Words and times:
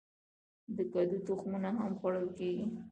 د 0.75 0.77
کدو 0.93 1.17
تخمونه 1.27 1.69
هم 1.77 1.91
خوړل 1.99 2.27
کیږي. 2.37 2.65